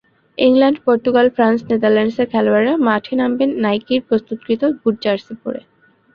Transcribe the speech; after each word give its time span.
England, 0.37 0.77
Portugal, 0.85 1.27
France, 1.35 1.59
নেদারল্যান্ডসের 1.69 2.27
খেলোয়াড়েরা 2.31 2.73
মাঠে 2.87 3.13
নামবেন 3.19 3.49
নাইকির 3.63 4.01
প্রস্তুতকৃত 4.07 4.61
বুট-জার্সি 4.81 5.33
পরে। 5.43 5.61